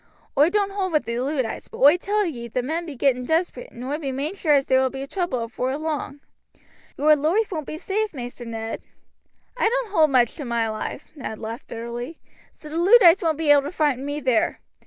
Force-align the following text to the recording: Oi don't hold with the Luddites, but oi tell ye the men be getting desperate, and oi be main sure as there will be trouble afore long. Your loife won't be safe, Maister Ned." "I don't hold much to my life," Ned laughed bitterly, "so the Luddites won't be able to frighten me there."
Oi 0.35 0.49
don't 0.49 0.71
hold 0.71 0.93
with 0.93 1.05
the 1.05 1.19
Luddites, 1.19 1.67
but 1.67 1.77
oi 1.77 1.95
tell 1.95 2.25
ye 2.25 2.47
the 2.47 2.63
men 2.63 2.87
be 2.87 2.95
getting 2.95 3.23
desperate, 3.23 3.69
and 3.71 3.83
oi 3.83 3.99
be 3.99 4.11
main 4.11 4.33
sure 4.33 4.55
as 4.55 4.65
there 4.65 4.81
will 4.81 4.89
be 4.89 5.05
trouble 5.05 5.43
afore 5.43 5.77
long. 5.77 6.21
Your 6.97 7.15
loife 7.15 7.51
won't 7.51 7.67
be 7.67 7.77
safe, 7.77 8.11
Maister 8.11 8.43
Ned." 8.43 8.81
"I 9.55 9.69
don't 9.69 9.91
hold 9.91 10.09
much 10.09 10.33
to 10.37 10.43
my 10.43 10.67
life," 10.67 11.11
Ned 11.15 11.37
laughed 11.37 11.67
bitterly, 11.67 12.19
"so 12.57 12.67
the 12.69 12.77
Luddites 12.77 13.21
won't 13.21 13.37
be 13.37 13.51
able 13.51 13.61
to 13.61 13.71
frighten 13.71 14.03
me 14.03 14.19
there." 14.19 14.59